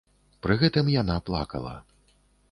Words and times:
Пры 0.45 0.53
гэтым 0.61 0.89
яна 0.93 1.17
плакала. 1.27 1.75